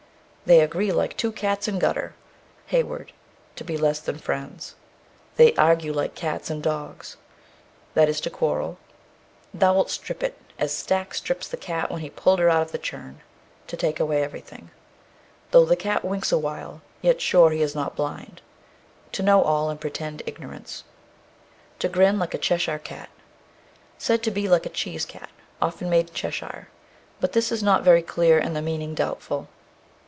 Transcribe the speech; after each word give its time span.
They 0.43 0.61
agree 0.61 0.91
like 0.91 1.15
two 1.15 1.31
cats 1.31 1.69
in 1.69 1.79
gutter. 1.79 2.13
HEYWOOD. 2.67 3.13
To 3.55 3.63
be 3.63 3.77
less 3.77 4.01
than 4.01 4.17
friends. 4.17 4.75
They 5.37 5.53
argue 5.53 5.93
like 5.93 6.13
cats 6.15 6.49
and 6.49 6.61
dogs. 6.61 7.15
That 7.93 8.09
is 8.09 8.19
to 8.21 8.29
quarrel. 8.29 8.77
Thou'lt 9.53 9.89
strip 9.89 10.21
it, 10.23 10.37
as 10.59 10.75
Stack 10.75 11.13
stripped 11.13 11.51
the 11.51 11.57
cat 11.57 11.89
when 11.89 12.01
he 12.01 12.09
pulled 12.09 12.39
her 12.39 12.49
out 12.49 12.63
of 12.63 12.71
the 12.73 12.77
churn. 12.79 13.21
To 13.67 13.77
take 13.77 13.97
away 13.99 14.23
everything. 14.23 14.71
Though 15.51 15.63
the 15.63 15.77
cat 15.77 16.03
winks 16.03 16.33
awhile, 16.33 16.81
yet 17.01 17.21
sure 17.21 17.51
he 17.51 17.61
is 17.61 17.75
not 17.75 17.95
blind. 17.95 18.41
To 19.13 19.23
know 19.23 19.41
all 19.43 19.69
and 19.69 19.79
pretend 19.79 20.21
ignorance. 20.25 20.83
To 21.79 21.87
grin 21.87 22.19
like 22.19 22.33
a 22.33 22.37
Cheshire 22.39 22.79
cat. 22.79 23.07
Said 23.97 24.21
to 24.23 24.31
be 24.31 24.49
like 24.49 24.65
a 24.65 24.69
cheese 24.69 25.05
cat, 25.05 25.29
often 25.61 25.89
made 25.89 26.09
in 26.09 26.13
Cheshire; 26.15 26.67
but 27.21 27.31
this 27.31 27.53
is 27.53 27.63
not 27.63 27.83
very 27.83 28.01
clear, 28.01 28.37
and 28.37 28.53
the 28.53 28.61
meaning 28.61 28.93
doubtful. 28.95 29.47